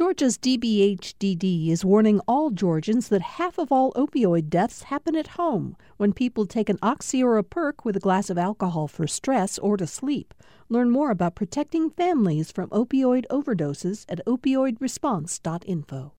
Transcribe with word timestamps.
Georgia's 0.00 0.38
DBHDD 0.38 1.68
is 1.68 1.84
warning 1.84 2.22
all 2.26 2.48
Georgians 2.48 3.10
that 3.10 3.20
half 3.20 3.58
of 3.58 3.70
all 3.70 3.92
opioid 3.92 4.48
deaths 4.48 4.84
happen 4.84 5.14
at 5.14 5.36
home 5.36 5.76
when 5.98 6.14
people 6.14 6.46
take 6.46 6.70
an 6.70 6.78
oxy 6.80 7.22
or 7.22 7.36
a 7.36 7.44
perk 7.44 7.84
with 7.84 7.98
a 7.98 8.00
glass 8.00 8.30
of 8.30 8.38
alcohol 8.38 8.88
for 8.88 9.06
stress 9.06 9.58
or 9.58 9.76
to 9.76 9.86
sleep. 9.86 10.32
Learn 10.70 10.88
more 10.88 11.10
about 11.10 11.34
protecting 11.34 11.90
families 11.90 12.50
from 12.50 12.70
opioid 12.70 13.26
overdoses 13.30 14.06
at 14.08 14.24
opioidresponse.info. 14.26 16.14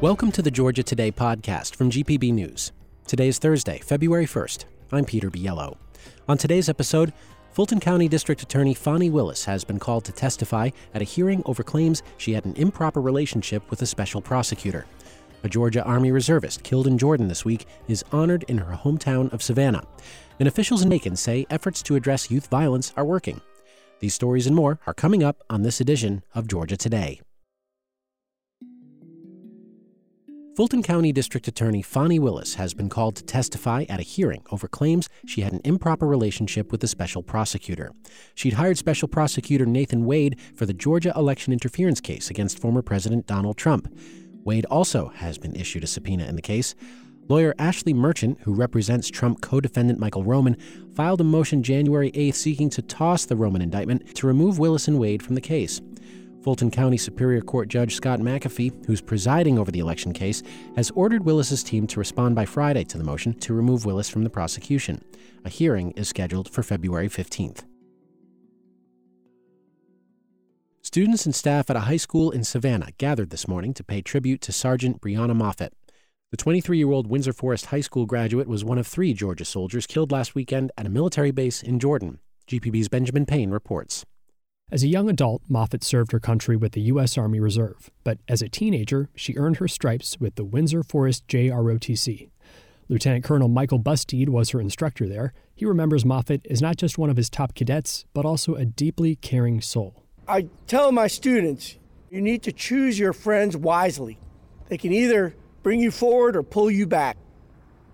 Welcome 0.00 0.32
to 0.32 0.42
the 0.42 0.50
Georgia 0.50 0.82
Today 0.82 1.12
podcast 1.12 1.76
from 1.76 1.92
GPB 1.92 2.32
News. 2.32 2.72
Today 3.06 3.28
is 3.28 3.38
Thursday, 3.38 3.78
February 3.78 4.26
1st. 4.26 4.64
I'm 4.90 5.04
Peter 5.04 5.30
Biello. 5.30 5.76
On 6.28 6.36
today's 6.36 6.68
episode, 6.68 7.12
Fulton 7.52 7.80
County 7.80 8.06
District 8.06 8.40
Attorney 8.42 8.74
Fani 8.74 9.10
Willis 9.10 9.44
has 9.44 9.64
been 9.64 9.80
called 9.80 10.04
to 10.04 10.12
testify 10.12 10.70
at 10.94 11.02
a 11.02 11.04
hearing 11.04 11.42
over 11.46 11.64
claims 11.64 12.02
she 12.16 12.32
had 12.32 12.44
an 12.44 12.54
improper 12.54 13.00
relationship 13.00 13.68
with 13.70 13.82
a 13.82 13.86
special 13.86 14.20
prosecutor. 14.20 14.86
A 15.42 15.48
Georgia 15.48 15.82
Army 15.82 16.12
reservist 16.12 16.62
killed 16.62 16.86
in 16.86 16.96
Jordan 16.96 17.26
this 17.26 17.44
week 17.44 17.66
is 17.88 18.04
honored 18.12 18.44
in 18.44 18.58
her 18.58 18.76
hometown 18.76 19.32
of 19.32 19.42
Savannah. 19.42 19.82
And 20.38 20.46
officials 20.46 20.82
in 20.82 20.88
Macon 20.88 21.16
say 21.16 21.44
efforts 21.50 21.82
to 21.82 21.96
address 21.96 22.30
youth 22.30 22.46
violence 22.46 22.92
are 22.96 23.04
working. 23.04 23.40
These 23.98 24.14
stories 24.14 24.46
and 24.46 24.54
more 24.54 24.78
are 24.86 24.94
coming 24.94 25.24
up 25.24 25.42
on 25.50 25.62
this 25.62 25.80
edition 25.80 26.22
of 26.34 26.46
Georgia 26.46 26.76
Today. 26.76 27.20
Fulton 30.56 30.82
County 30.82 31.12
District 31.12 31.46
Attorney 31.46 31.80
Fani 31.80 32.18
Willis 32.18 32.54
has 32.54 32.74
been 32.74 32.88
called 32.88 33.14
to 33.16 33.22
testify 33.22 33.84
at 33.88 34.00
a 34.00 34.02
hearing 34.02 34.42
over 34.50 34.66
claims 34.66 35.08
she 35.24 35.42
had 35.42 35.52
an 35.52 35.60
improper 35.64 36.08
relationship 36.08 36.72
with 36.72 36.80
the 36.80 36.88
special 36.88 37.22
prosecutor. 37.22 37.92
She'd 38.34 38.54
hired 38.54 38.76
Special 38.76 39.06
Prosecutor 39.06 39.64
Nathan 39.64 40.04
Wade 40.04 40.40
for 40.56 40.66
the 40.66 40.74
Georgia 40.74 41.12
election 41.14 41.52
interference 41.52 42.00
case 42.00 42.30
against 42.30 42.58
former 42.58 42.82
President 42.82 43.28
Donald 43.28 43.58
Trump. 43.58 43.94
Wade 44.44 44.66
also 44.66 45.08
has 45.10 45.38
been 45.38 45.54
issued 45.54 45.84
a 45.84 45.86
subpoena 45.86 46.24
in 46.26 46.34
the 46.34 46.42
case. 46.42 46.74
Lawyer 47.28 47.54
Ashley 47.60 47.94
Merchant, 47.94 48.40
who 48.40 48.52
represents 48.52 49.08
Trump 49.08 49.40
co 49.40 49.60
defendant 49.60 50.00
Michael 50.00 50.24
Roman, 50.24 50.56
filed 50.96 51.20
a 51.20 51.24
motion 51.24 51.62
January 51.62 52.10
8th 52.10 52.34
seeking 52.34 52.70
to 52.70 52.82
toss 52.82 53.24
the 53.24 53.36
Roman 53.36 53.62
indictment 53.62 54.16
to 54.16 54.26
remove 54.26 54.58
Willis 54.58 54.88
and 54.88 54.98
Wade 54.98 55.22
from 55.22 55.36
the 55.36 55.40
case. 55.40 55.80
Fulton 56.42 56.70
County 56.70 56.96
Superior 56.96 57.42
Court 57.42 57.68
Judge 57.68 57.94
Scott 57.94 58.20
McAfee, 58.20 58.86
who's 58.86 59.02
presiding 59.02 59.58
over 59.58 59.70
the 59.70 59.78
election 59.78 60.12
case, 60.12 60.42
has 60.74 60.90
ordered 60.92 61.24
Willis's 61.24 61.62
team 61.62 61.86
to 61.88 61.98
respond 61.98 62.34
by 62.34 62.46
Friday 62.46 62.84
to 62.84 62.96
the 62.96 63.04
motion 63.04 63.34
to 63.40 63.52
remove 63.52 63.84
Willis 63.84 64.08
from 64.08 64.24
the 64.24 64.30
prosecution. 64.30 65.04
A 65.44 65.50
hearing 65.50 65.90
is 65.92 66.08
scheduled 66.08 66.48
for 66.50 66.62
February 66.62 67.08
15th. 67.08 67.64
Students 70.80 71.26
and 71.26 71.34
staff 71.34 71.68
at 71.68 71.76
a 71.76 71.80
high 71.80 71.98
school 71.98 72.30
in 72.30 72.42
Savannah 72.42 72.90
gathered 72.96 73.30
this 73.30 73.46
morning 73.46 73.74
to 73.74 73.84
pay 73.84 74.00
tribute 74.00 74.40
to 74.40 74.52
Sergeant 74.52 75.00
Breonna 75.00 75.36
Moffett. 75.36 75.72
The 76.30 76.36
23 76.38 76.78
year 76.78 76.90
old 76.90 77.06
Windsor 77.06 77.32
Forest 77.34 77.66
High 77.66 77.80
School 77.80 78.06
graduate 78.06 78.48
was 78.48 78.64
one 78.64 78.78
of 78.78 78.86
three 78.86 79.12
Georgia 79.12 79.44
soldiers 79.44 79.86
killed 79.86 80.10
last 80.10 80.34
weekend 80.34 80.72
at 80.78 80.86
a 80.86 80.90
military 80.90 81.32
base 81.32 81.62
in 81.62 81.78
Jordan. 81.78 82.18
GPB's 82.48 82.88
Benjamin 82.88 83.26
Payne 83.26 83.50
reports. 83.50 84.06
As 84.72 84.84
a 84.84 84.88
young 84.88 85.10
adult, 85.10 85.42
Moffett 85.50 85.82
served 85.82 86.12
her 86.12 86.20
country 86.20 86.54
with 86.54 86.72
the 86.72 86.80
U.S. 86.82 87.18
Army 87.18 87.40
Reserve, 87.40 87.90
but 88.04 88.18
as 88.28 88.40
a 88.40 88.48
teenager, 88.48 89.08
she 89.16 89.36
earned 89.36 89.56
her 89.56 89.66
stripes 89.66 90.20
with 90.20 90.36
the 90.36 90.44
Windsor 90.44 90.84
Forest 90.84 91.26
JROTC. 91.26 92.30
Lieutenant 92.88 93.24
Colonel 93.24 93.48
Michael 93.48 93.80
Busteed 93.80 94.28
was 94.28 94.50
her 94.50 94.60
instructor 94.60 95.08
there. 95.08 95.32
He 95.56 95.64
remembers 95.64 96.04
Moffett 96.04 96.46
as 96.48 96.62
not 96.62 96.76
just 96.76 96.98
one 96.98 97.10
of 97.10 97.16
his 97.16 97.28
top 97.28 97.54
cadets, 97.54 98.04
but 98.14 98.24
also 98.24 98.54
a 98.54 98.64
deeply 98.64 99.16
caring 99.16 99.60
soul. 99.60 100.04
I 100.28 100.46
tell 100.68 100.92
my 100.92 101.08
students, 101.08 101.76
you 102.08 102.20
need 102.20 102.44
to 102.44 102.52
choose 102.52 102.96
your 102.96 103.12
friends 103.12 103.56
wisely. 103.56 104.18
They 104.68 104.78
can 104.78 104.92
either 104.92 105.34
bring 105.64 105.80
you 105.80 105.90
forward 105.90 106.36
or 106.36 106.44
pull 106.44 106.70
you 106.70 106.86
back. 106.86 107.16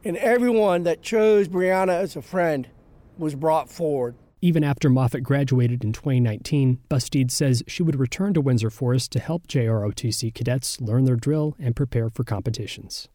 And 0.04 0.18
everyone 0.18 0.82
that 0.82 1.00
chose 1.00 1.48
Breonna 1.48 1.94
as 1.94 2.16
a 2.16 2.22
friend 2.22 2.68
was 3.16 3.34
brought 3.34 3.70
forward. 3.70 4.14
Even 4.42 4.62
after 4.62 4.90
Moffett 4.90 5.22
graduated 5.22 5.82
in 5.82 5.94
2019, 5.94 6.80
Busteed 6.90 7.30
says 7.30 7.62
she 7.66 7.82
would 7.82 7.98
return 7.98 8.34
to 8.34 8.40
Windsor 8.42 8.68
Forest 8.68 9.10
to 9.12 9.18
help 9.18 9.46
JROTC 9.46 10.34
cadets 10.34 10.78
learn 10.78 11.04
their 11.04 11.16
drill 11.16 11.56
and 11.58 11.74
prepare 11.74 12.10
for 12.10 12.22
competitions. 12.22 13.08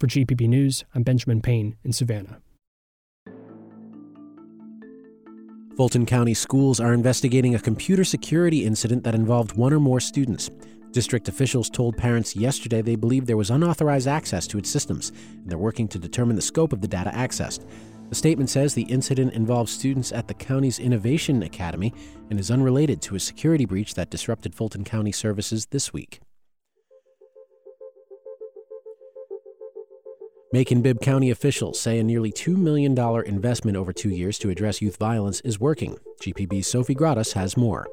For 0.00 0.06
GPB 0.06 0.48
News, 0.48 0.84
I'm 0.94 1.02
Benjamin 1.02 1.42
Payne 1.42 1.76
in 1.84 1.92
Savannah. 1.92 2.40
Fulton 5.76 6.06
County 6.06 6.32
schools 6.32 6.80
are 6.80 6.94
investigating 6.94 7.54
a 7.54 7.58
computer 7.58 8.02
security 8.02 8.64
incident 8.64 9.04
that 9.04 9.14
involved 9.14 9.58
one 9.58 9.74
or 9.74 9.80
more 9.80 10.00
students. 10.00 10.48
District 10.90 11.28
officials 11.28 11.68
told 11.68 11.98
parents 11.98 12.34
yesterday 12.34 12.80
they 12.80 12.96
believe 12.96 13.26
there 13.26 13.36
was 13.36 13.50
unauthorized 13.50 14.08
access 14.08 14.46
to 14.46 14.56
its 14.56 14.70
systems, 14.70 15.10
and 15.34 15.50
they're 15.50 15.58
working 15.58 15.86
to 15.88 15.98
determine 15.98 16.34
the 16.34 16.40
scope 16.40 16.72
of 16.72 16.80
the 16.80 16.88
data 16.88 17.10
accessed. 17.10 17.68
The 18.08 18.14
statement 18.14 18.50
says 18.50 18.74
the 18.74 18.82
incident 18.82 19.32
involves 19.32 19.72
students 19.72 20.12
at 20.12 20.28
the 20.28 20.34
county's 20.34 20.78
Innovation 20.78 21.42
Academy 21.42 21.92
and 22.30 22.38
is 22.38 22.50
unrelated 22.50 23.02
to 23.02 23.16
a 23.16 23.20
security 23.20 23.64
breach 23.64 23.94
that 23.94 24.10
disrupted 24.10 24.54
Fulton 24.54 24.84
County 24.84 25.12
services 25.12 25.66
this 25.66 25.92
week. 25.92 26.20
Macon 30.52 30.80
Bibb 30.80 31.00
County 31.00 31.30
officials 31.30 31.80
say 31.80 31.98
a 31.98 32.04
nearly 32.04 32.30
$2 32.30 32.56
million 32.56 32.96
investment 33.26 33.76
over 33.76 33.92
two 33.92 34.10
years 34.10 34.38
to 34.38 34.50
address 34.50 34.80
youth 34.80 34.96
violence 34.96 35.40
is 35.40 35.58
working. 35.58 35.98
GPB's 36.22 36.68
Sofi 36.68 36.94
Gratas 36.94 37.32
has 37.32 37.56
more. 37.56 37.86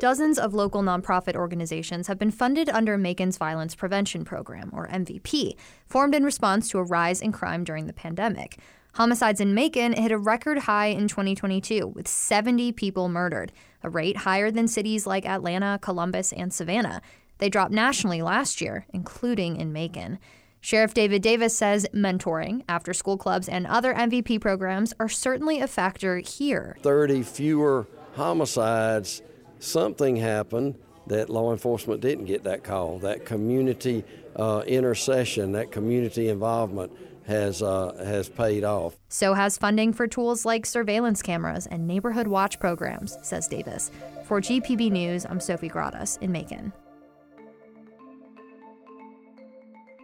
Dozens 0.00 0.38
of 0.38 0.52
local 0.52 0.82
nonprofit 0.82 1.36
organizations 1.36 2.08
have 2.08 2.18
been 2.18 2.30
funded 2.30 2.68
under 2.70 2.98
Macon's 2.98 3.36
Violence 3.38 3.74
Prevention 3.74 4.24
Program, 4.24 4.70
or 4.72 4.88
MVP, 4.88 5.54
formed 5.86 6.14
in 6.14 6.24
response 6.24 6.68
to 6.70 6.78
a 6.78 6.82
rise 6.82 7.20
in 7.20 7.32
crime 7.32 7.64
during 7.64 7.86
the 7.86 7.92
pandemic. 7.92 8.58
Homicides 8.94 9.40
in 9.40 9.54
Macon 9.54 9.92
hit 9.92 10.10
a 10.10 10.18
record 10.18 10.58
high 10.58 10.86
in 10.86 11.06
2022, 11.06 11.86
with 11.86 12.08
70 12.08 12.72
people 12.72 13.08
murdered, 13.08 13.52
a 13.82 13.90
rate 13.90 14.18
higher 14.18 14.50
than 14.50 14.66
cities 14.66 15.06
like 15.06 15.24
Atlanta, 15.24 15.78
Columbus, 15.80 16.32
and 16.32 16.52
Savannah. 16.52 17.00
They 17.38 17.48
dropped 17.48 17.72
nationally 17.72 18.20
last 18.20 18.60
year, 18.60 18.86
including 18.92 19.56
in 19.56 19.72
Macon. 19.72 20.18
Sheriff 20.60 20.92
David 20.92 21.22
Davis 21.22 21.56
says 21.56 21.86
mentoring, 21.94 22.64
after 22.68 22.92
school 22.92 23.16
clubs, 23.16 23.48
and 23.48 23.66
other 23.66 23.94
MVP 23.94 24.40
programs 24.40 24.92
are 24.98 25.08
certainly 25.08 25.60
a 25.60 25.68
factor 25.68 26.18
here. 26.18 26.76
30 26.82 27.22
fewer 27.22 27.86
homicides, 28.14 29.22
something 29.60 30.16
happened 30.16 30.74
that 31.06 31.30
law 31.30 31.52
enforcement 31.52 32.00
didn't 32.00 32.26
get 32.26 32.44
that 32.44 32.62
call, 32.62 32.98
that 32.98 33.24
community 33.24 34.04
uh, 34.36 34.62
intercession, 34.66 35.52
that 35.52 35.72
community 35.72 36.28
involvement 36.28 36.92
has 37.30 37.62
uh, 37.62 37.94
has 38.04 38.28
paid 38.28 38.64
off. 38.64 38.96
So 39.08 39.34
has 39.34 39.56
funding 39.56 39.92
for 39.92 40.06
tools 40.06 40.44
like 40.44 40.66
surveillance 40.66 41.22
cameras 41.22 41.66
and 41.66 41.86
neighborhood 41.86 42.26
watch 42.26 42.58
programs, 42.58 43.16
says 43.22 43.48
Davis. 43.48 43.90
For 44.24 44.40
GPB 44.40 44.90
News, 44.90 45.24
I'm 45.24 45.40
Sofi 45.40 45.68
Gratas 45.68 46.20
in 46.20 46.30
Macon. 46.30 46.72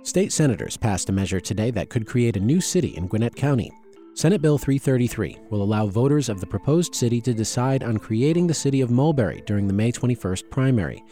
State 0.02 0.32
senators 0.32 0.76
passed 0.76 1.08
a 1.08 1.12
measure 1.12 1.40
today 1.40 1.72
that 1.72 1.90
could 1.90 2.06
create 2.06 2.36
a 2.36 2.40
new 2.40 2.60
city 2.60 2.96
in 2.96 3.08
Gwinnett 3.08 3.34
County. 3.34 3.72
Senate 4.14 4.40
Bill 4.40 4.56
333 4.56 5.36
will 5.50 5.62
allow 5.62 5.86
voters 5.86 6.28
of 6.28 6.40
the 6.40 6.46
proposed 6.46 6.94
city 6.94 7.20
to 7.20 7.34
decide 7.34 7.82
on 7.82 7.98
creating 7.98 8.46
the 8.46 8.54
city 8.54 8.80
of 8.80 8.90
Mulberry 8.90 9.42
during 9.46 9.66
the 9.66 9.74
May 9.74 9.92
21st 9.92 10.48
primary. 10.48 11.04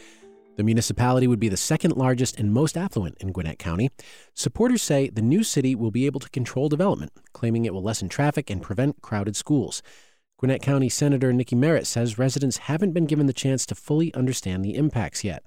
The 0.56 0.62
municipality 0.62 1.26
would 1.26 1.40
be 1.40 1.48
the 1.48 1.56
second 1.56 1.96
largest 1.96 2.38
and 2.38 2.52
most 2.52 2.76
affluent 2.76 3.16
in 3.18 3.32
Gwinnett 3.32 3.58
County. 3.58 3.90
Supporters 4.34 4.82
say 4.82 5.08
the 5.08 5.22
new 5.22 5.42
city 5.42 5.74
will 5.74 5.90
be 5.90 6.06
able 6.06 6.20
to 6.20 6.30
control 6.30 6.68
development, 6.68 7.12
claiming 7.32 7.64
it 7.64 7.74
will 7.74 7.82
lessen 7.82 8.08
traffic 8.08 8.50
and 8.50 8.62
prevent 8.62 9.02
crowded 9.02 9.34
schools. 9.34 9.82
Gwinnett 10.38 10.62
County 10.62 10.88
Senator 10.88 11.32
Nikki 11.32 11.56
Merritt 11.56 11.86
says 11.86 12.18
residents 12.18 12.58
haven't 12.58 12.92
been 12.92 13.06
given 13.06 13.26
the 13.26 13.32
chance 13.32 13.66
to 13.66 13.74
fully 13.74 14.14
understand 14.14 14.64
the 14.64 14.76
impacts 14.76 15.24
yet. 15.24 15.42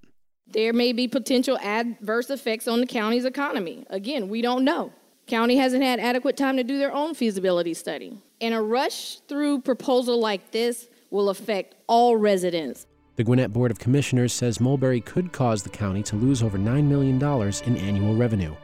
There 0.45 0.73
may 0.73 0.91
be 0.91 1.07
potential 1.07 1.57
adverse 1.59 2.29
effects 2.29 2.67
on 2.67 2.79
the 2.79 2.85
county's 2.85 3.25
economy. 3.25 3.85
Again, 3.89 4.27
we 4.29 4.41
don't 4.41 4.63
know. 4.63 4.91
County 5.27 5.57
hasn't 5.57 5.83
had 5.83 5.99
adequate 5.99 6.37
time 6.37 6.55
to 6.55 6.63
do 6.63 6.79
their 6.79 6.93
own 6.93 7.13
feasibility 7.13 7.73
study. 7.73 8.17
And 8.39 8.53
a 8.53 8.61
rush 8.61 9.19
through 9.27 9.61
proposal 9.61 10.19
like 10.19 10.51
this 10.51 10.87
will 11.11 11.29
affect 11.29 11.75
all 11.87 12.15
residents. 12.15 12.87
The 13.17 13.23
Gwinnett 13.23 13.51
Board 13.51 13.71
of 13.71 13.79
Commissioners 13.79 14.31
says 14.31 14.59
Mulberry 14.59 15.01
could 15.01 15.31
cause 15.31 15.63
the 15.63 15.69
county 15.69 16.03
to 16.03 16.15
lose 16.15 16.43
over 16.43 16.59
$9 16.59 16.83
million 16.83 17.15
in 17.65 17.77
annual 17.77 18.15
revenue. 18.15 18.55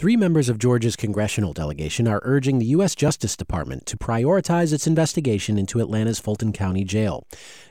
Three 0.00 0.16
members 0.16 0.48
of 0.48 0.58
Georgia's 0.58 0.96
congressional 0.96 1.52
delegation 1.52 2.08
are 2.08 2.20
urging 2.24 2.58
the 2.58 2.66
U.S. 2.66 2.96
Justice 2.96 3.36
Department 3.36 3.86
to 3.86 3.96
prioritize 3.96 4.72
its 4.72 4.88
investigation 4.88 5.56
into 5.56 5.78
Atlanta's 5.78 6.18
Fulton 6.18 6.52
County 6.52 6.82
Jail. 6.82 7.24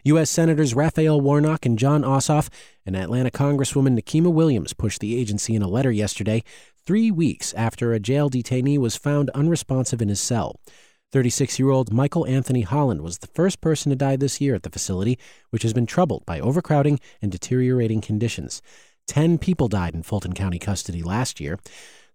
U.S. 0.05 0.29
Senators 0.29 0.73
Raphael 0.73 1.19
Warnock 1.19 1.65
and 1.65 1.77
Jon 1.77 2.03
Ossoff 2.03 2.47
and 2.85 2.95
Atlanta 2.95 3.29
Congresswoman 3.29 3.99
Nikema 3.99 4.31
Williams 4.31 4.71
pushed 4.71 5.01
the 5.01 5.19
agency 5.19 5.53
in 5.53 5.61
a 5.61 5.67
letter 5.67 5.91
yesterday, 5.91 6.43
three 6.85 7.11
weeks 7.11 7.53
after 7.55 7.91
a 7.91 7.99
jail 7.99 8.29
detainee 8.29 8.77
was 8.77 8.95
found 8.95 9.29
unresponsive 9.31 10.01
in 10.01 10.07
his 10.07 10.21
cell. 10.21 10.55
36 11.13 11.59
year 11.59 11.69
old 11.69 11.93
Michael 11.93 12.25
Anthony 12.25 12.63
Holland 12.63 13.01
was 13.01 13.19
the 13.19 13.27
first 13.27 13.61
person 13.61 13.91
to 13.91 13.95
die 13.95 14.15
this 14.15 14.41
year 14.41 14.55
at 14.55 14.63
the 14.63 14.69
facility, 14.71 15.19
which 15.51 15.61
has 15.61 15.71
been 15.71 15.85
troubled 15.85 16.25
by 16.25 16.39
overcrowding 16.39 16.99
and 17.21 17.31
deteriorating 17.31 18.01
conditions. 18.01 18.63
Ten 19.05 19.37
people 19.37 19.67
died 19.67 19.93
in 19.93 20.01
Fulton 20.01 20.33
County 20.33 20.57
custody 20.57 21.03
last 21.03 21.39
year. 21.39 21.59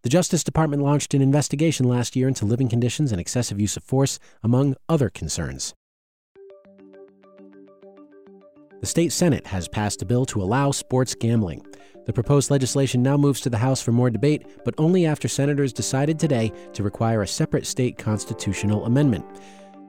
The 0.02 0.08
Justice 0.08 0.42
Department 0.42 0.82
launched 0.82 1.14
an 1.14 1.22
investigation 1.22 1.86
last 1.86 2.16
year 2.16 2.26
into 2.26 2.44
living 2.44 2.68
conditions 2.68 3.12
and 3.12 3.20
excessive 3.20 3.60
use 3.60 3.76
of 3.76 3.84
force, 3.84 4.18
among 4.42 4.74
other 4.88 5.10
concerns. 5.10 5.74
The 8.80 8.86
state 8.86 9.12
Senate 9.12 9.46
has 9.46 9.68
passed 9.68 10.02
a 10.02 10.06
bill 10.06 10.26
to 10.26 10.42
allow 10.42 10.72
sports 10.72 11.14
gambling. 11.14 11.64
The 12.08 12.14
proposed 12.14 12.50
legislation 12.50 13.02
now 13.02 13.18
moves 13.18 13.42
to 13.42 13.50
the 13.50 13.58
House 13.58 13.82
for 13.82 13.92
more 13.92 14.08
debate, 14.08 14.64
but 14.64 14.74
only 14.78 15.04
after 15.04 15.28
senators 15.28 15.74
decided 15.74 16.18
today 16.18 16.50
to 16.72 16.82
require 16.82 17.20
a 17.20 17.28
separate 17.28 17.66
state 17.66 17.98
constitutional 17.98 18.86
amendment. 18.86 19.26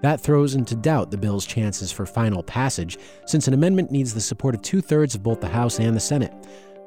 That 0.01 0.19
throws 0.19 0.53
into 0.53 0.75
doubt 0.75 1.11
the 1.11 1.17
bill's 1.17 1.45
chances 1.45 1.93
for 1.93 2.05
final 2.05 2.43
passage, 2.43 2.97
since 3.25 3.47
an 3.47 3.53
amendment 3.53 3.89
needs 3.89 4.13
the 4.13 4.19
support 4.19 4.53
of 4.53 4.61
two 4.61 4.81
thirds 4.81 5.15
of 5.15 5.23
both 5.23 5.39
the 5.39 5.47
House 5.47 5.79
and 5.79 5.95
the 5.95 6.01
Senate. 6.01 6.33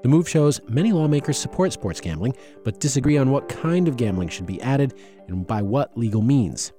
The 0.02 0.08
move 0.10 0.28
shows 0.28 0.60
many 0.68 0.92
lawmakers 0.92 1.38
support 1.38 1.72
sports 1.72 1.98
gambling, 1.98 2.36
but 2.62 2.78
disagree 2.78 3.16
on 3.16 3.30
what 3.30 3.48
kind 3.48 3.88
of 3.88 3.96
gambling 3.96 4.28
should 4.28 4.44
be 4.44 4.60
added 4.60 4.92
and 5.28 5.46
by 5.46 5.62
what 5.62 5.96
legal 5.96 6.20
means. 6.20 6.72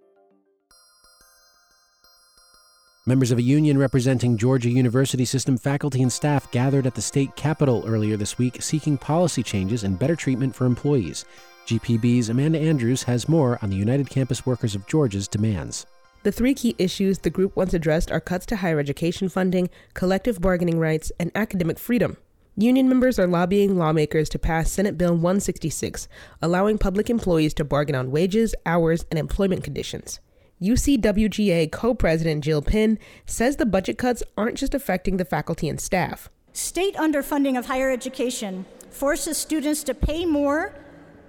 Members 3.06 3.32
of 3.32 3.38
a 3.38 3.42
union 3.42 3.78
representing 3.78 4.38
Georgia 4.38 4.70
University 4.70 5.26
system 5.26 5.58
faculty 5.58 6.02
and 6.02 6.10
staff 6.12 6.50
gathered 6.52 6.88
at 6.88 6.96
the 6.96 7.02
state 7.02 7.36
capitol 7.36 7.84
earlier 7.86 8.16
this 8.16 8.38
week 8.38 8.62
seeking 8.62 8.98
policy 8.98 9.44
changes 9.44 9.84
and 9.84 10.00
better 10.00 10.16
treatment 10.16 10.56
for 10.56 10.64
employees. 10.64 11.26
GPB's 11.68 12.30
Amanda 12.30 12.60
Andrews 12.60 13.04
has 13.04 13.28
more 13.28 13.60
on 13.62 13.70
the 13.70 13.76
United 13.76 14.10
Campus 14.10 14.46
Workers 14.46 14.74
of 14.74 14.88
Georgia's 14.88 15.28
demands. 15.28 15.86
The 16.24 16.32
three 16.32 16.54
key 16.54 16.76
issues 16.78 17.20
the 17.20 17.30
group 17.30 17.58
wants 17.58 17.74
addressed 17.74 18.10
are 18.10 18.22
cuts 18.22 18.46
to 18.46 18.56
higher 18.56 18.80
education 18.80 19.28
funding, 19.28 19.70
collective 19.94 20.40
bargaining 20.40 20.80
rights, 20.80 21.12
and 21.20 21.30
academic 21.36 21.80
freedom. 21.80 22.16
Union 22.56 22.88
members 22.88 23.20
are 23.20 23.28
lobbying 23.28 23.78
lawmakers 23.78 24.30
to 24.30 24.40
pass 24.40 24.72
Senate 24.72 24.98
Bill 24.98 25.12
166, 25.12 26.08
allowing 26.42 26.78
public 26.78 27.10
employees 27.10 27.54
to 27.56 27.66
bargain 27.66 27.96
on 27.96 28.12
wages, 28.12 28.56
hours, 28.66 29.04
and 29.12 29.20
employment 29.20 29.62
conditions. 29.62 30.22
UCWGA 30.63 31.69
co 31.71 31.94
president 31.94 32.42
Jill 32.44 32.62
Penn 32.62 32.98
says 33.25 33.57
the 33.57 33.65
budget 33.65 33.98
cuts 33.98 34.24
aren't 34.38 34.57
just 34.57 34.74
affecting 34.74 35.18
the 35.18 35.25
faculty 35.25 35.68
and 35.68 35.80
staff. 35.80 36.30
State 36.54 36.95
underfunding 36.95 37.60
of 37.60 37.65
higher 37.65 37.92
education 37.92 38.65
forces 38.89 39.38
students 39.38 39.83
to 39.83 39.94
pay 39.94 40.25
more 40.25 40.74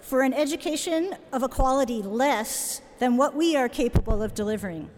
for 0.00 0.22
an 0.22 0.32
education 0.32 1.16
of 1.32 1.42
a 1.42 1.48
quality 1.48 2.00
less 2.00 2.80
than 3.00 3.16
what 3.16 3.34
we 3.34 3.56
are 3.56 3.68
capable 3.68 4.22
of 4.22 4.34
delivering 4.34 4.88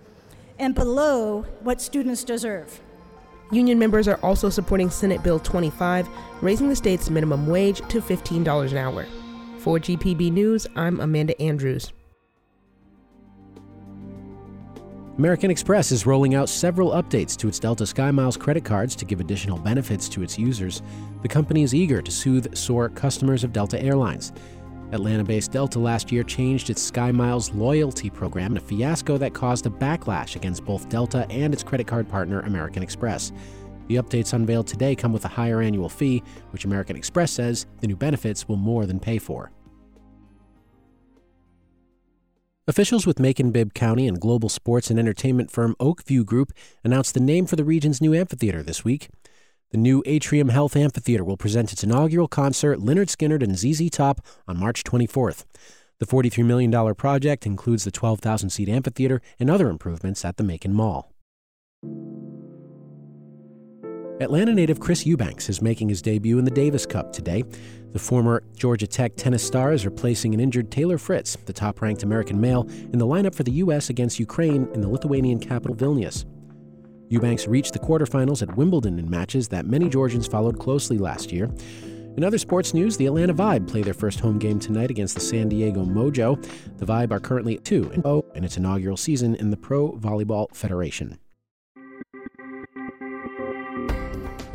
and 0.59 0.75
below 0.75 1.43
what 1.61 1.81
students 1.81 2.23
deserve. 2.23 2.81
Union 3.53 3.79
members 3.79 4.07
are 4.07 4.19
also 4.23 4.51
supporting 4.51 4.91
Senate 4.91 5.23
Bill 5.23 5.39
25, 5.39 6.09
raising 6.43 6.69
the 6.69 6.77
state's 6.77 7.09
minimum 7.09 7.47
wage 7.47 7.79
to 7.89 8.03
$15 8.03 8.71
an 8.73 8.77
hour. 8.77 9.07
For 9.59 9.79
GPB 9.79 10.33
News, 10.33 10.67
I'm 10.77 11.01
Amanda 11.01 11.41
Andrews. 11.41 11.93
American 15.19 15.51
Express 15.51 15.93
is 15.93 16.05
rolling 16.05 16.35
out 16.35 16.47
several 16.47 16.91
updates 16.91 17.39
to 17.39 17.49
its 17.49 17.59
Delta 17.59 17.85
SkyMiles 17.85 18.39
credit 18.39 18.67
cards 18.67 18.95
to 18.97 19.07
give 19.07 19.19
additional 19.19 19.57
benefits 19.57 20.11
to 20.11 20.23
its 20.23 20.39
users. 20.39 20.83
The 21.23 21.29
company 21.29 21.63
is 21.63 21.75
eager 21.75 22.03
to 22.03 22.11
soothe 22.11 22.55
sore 22.55 22.91
customers 22.91 23.43
of 23.43 23.51
Delta 23.51 23.83
Airlines. 23.83 24.35
Atlanta 24.93 25.25
based 25.25 25.53
Delta 25.53 25.79
last 25.79 26.13
year 26.13 26.23
changed 26.23 26.69
its 26.69 26.91
SkyMiles 26.91 27.57
loyalty 27.57 28.11
program 28.11 28.53
in 28.53 28.59
a 28.59 28.61
fiasco 28.61 29.17
that 29.17 29.33
caused 29.33 29.65
a 29.65 29.71
backlash 29.71 30.37
against 30.37 30.67
both 30.67 30.87
Delta 30.91 31.27
and 31.31 31.55
its 31.55 31.63
credit 31.63 31.87
card 31.87 32.11
partner, 32.11 32.41
American 32.41 32.83
Express. 32.83 33.33
The 33.87 33.97
updates 33.97 34.35
unveiled 34.35 34.67
today 34.67 34.95
come 34.95 35.15
with 35.15 35.25
a 35.25 35.29
higher 35.29 35.63
annual 35.63 35.89
fee, 35.89 36.23
which 36.51 36.67
American 36.67 36.95
Express 36.95 37.33
says 37.33 37.65
the 37.81 37.87
new 37.87 37.97
benefits 37.97 38.49
will 38.49 38.57
more 38.57 38.85
than 38.85 39.01
pay 39.01 39.17
for. 39.17 39.51
Officials 42.69 43.07
with 43.07 43.21
Macon 43.21 43.53
Bibb 43.53 43.75
County 43.75 44.09
and 44.09 44.21
global 44.21 44.49
sports 44.49 44.91
and 44.91 44.99
entertainment 44.99 45.53
firm 45.53 45.77
Oak 45.79 46.03
View 46.03 46.25
Group 46.25 46.53
announced 46.83 47.15
the 47.15 47.21
name 47.21 47.47
for 47.47 47.55
the 47.55 47.63
region's 47.63 48.01
new 48.01 48.13
amphitheater 48.13 48.61
this 48.61 48.85
week. 48.85 49.09
The 49.71 49.79
new 49.79 50.03
Atrium 50.05 50.49
Health 50.49 50.75
Amphitheater 50.75 51.23
will 51.23 51.37
present 51.37 51.73
its 51.73 51.85
inaugural 51.85 52.27
concert, 52.27 52.81
Lynyrd 52.81 53.07
Skynyrd 53.07 53.45
and 53.45 53.57
ZZ 53.57 53.89
Top, 53.89 54.21
on 54.49 54.59
March 54.59 54.83
24th. 54.83 55.45
The 56.01 56.07
$43 56.07 56.45
million 56.45 56.95
project 56.97 57.47
includes 57.47 57.85
the 57.85 57.93
12,000 57.93 58.51
seat 58.51 58.69
amphitheater 58.69 59.23
and 59.39 59.49
other 59.49 59.69
improvements 59.69 60.25
at 60.25 60.37
the 60.37 60.43
Macon 60.43 60.73
Mall. 60.73 61.13
Atlanta 64.19 64.53
native 64.53 64.81
Chris 64.81 65.07
Eubanks 65.07 65.49
is 65.49 65.63
making 65.63 65.89
his 65.89 66.03
debut 66.03 66.39
in 66.39 66.45
the 66.45 66.51
Davis 66.51 66.85
Cup 66.85 67.13
today. 67.13 67.45
The 67.97 68.03
former 68.03 68.43
Georgia 68.55 68.87
Tech 68.87 69.17
tennis 69.17 69.43
star 69.43 69.73
is 69.73 69.87
replacing 69.87 70.35
an 70.35 70.39
injured 70.39 70.71
Taylor 70.71 70.99
Fritz, 70.99 71.35
the 71.47 71.53
top 71.55 71.81
ranked 71.81 72.03
American 72.03 72.39
male, 72.39 72.69
in 72.93 72.99
the 72.99 73.07
lineup 73.07 73.35
for 73.35 73.43
the 73.43 73.53
U.S. 73.53 73.89
against 73.89 74.21
Ukraine 74.21 74.69
in 74.75 74.83
the 74.83 74.89
Lithuanian 74.89 75.41
capital 75.41 75.75
Vilnius. 75.75 76.27
Eubanks 77.09 77.47
reached 77.47 77.73
the 77.73 77.79
quarterfinals 77.79 78.43
at 78.43 78.55
Wimbledon 78.55 78.99
in 78.99 79.09
matches 79.09 79.49
that 79.49 79.65
many 79.65 79.89
Georgians 79.89 80.27
followed 80.27 80.59
closely 80.59 80.99
last 80.99 81.33
year. 81.33 81.51
In 82.19 82.23
other 82.23 82.37
sports 82.37 82.75
news, 82.75 82.99
the 82.99 83.07
Atlanta 83.07 83.33
Vibe 83.33 83.67
play 83.67 83.81
their 83.81 83.95
first 83.95 84.21
home 84.21 84.39
game 84.39 84.59
tonight 84.59 84.91
against 84.91 85.15
the 85.15 85.23
San 85.23 85.49
Diego 85.49 85.83
Mojo. 85.83 86.37
The 86.77 86.85
Vibe 86.85 87.13
are 87.13 87.19
currently 87.19 87.57
2 87.57 87.93
0 87.95 88.23
in 88.35 88.45
its 88.45 88.59
inaugural 88.59 88.99
season 88.99 89.37
in 89.37 89.49
the 89.49 89.57
Pro 89.57 89.93
Volleyball 89.93 90.55
Federation. 90.55 91.19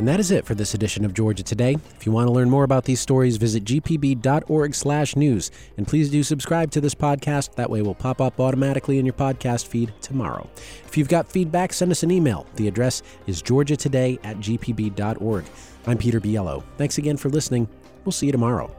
And 0.02 0.08
that 0.08 0.20
is 0.20 0.32
it 0.32 0.46
for 0.46 0.56
this 0.56 0.74
edition 0.74 1.06
of 1.06 1.14
Georgia 1.14 1.44
Today. 1.44 1.78
If 1.96 2.08
you 2.08 2.12
want 2.12 2.26
to 2.26 2.34
learn 2.34 2.50
more 2.50 2.64
about 2.64 2.86
these 2.86 3.00
stories, 3.00 3.38
visit 3.38 3.64
gpb.org/news 3.66 5.52
and 5.78 5.88
please 5.88 6.10
do 6.10 6.24
subscribe 6.24 6.72
to 6.72 6.82
this 6.82 6.96
podcast. 6.96 7.54
That 7.54 7.70
way 7.70 7.84
we'll 7.84 7.94
pop 7.94 8.20
up 8.20 8.40
automatically 8.40 8.98
in 8.98 9.06
your 9.06 9.14
podcast 9.14 9.68
feed 9.68 9.94
tomorrow. 10.02 10.50
If 10.88 10.98
you've 10.98 11.08
got 11.08 11.32
feedback, 11.32 11.72
send 11.72 11.92
us 11.92 12.02
an 12.02 12.10
email. 12.10 12.48
The 12.56 12.68
address 12.68 13.04
is 13.28 13.44
georgiatoday 13.44 14.18
at 14.24 14.38
gpb.org. 14.38 15.46
I'm 15.86 16.00
Peter 16.00 16.20
Biello. 16.20 16.64
Thanks 16.80 16.98
again 16.98 17.18
for 17.18 17.30
listening. 17.30 17.70
We'll 18.04 18.12
see 18.12 18.26
you 18.26 18.32
tomorrow. 18.32 18.76